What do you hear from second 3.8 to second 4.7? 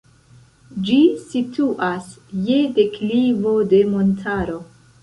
montaro.